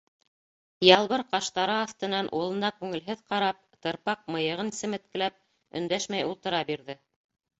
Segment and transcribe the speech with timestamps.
[0.85, 5.37] Ялбыр ҡаштары аҫтынан улына күңелһеҙ ҡарап, тырпаҡ мыйығын семеткеләп,
[5.83, 6.97] өндәшмәй ултыра бирҙе.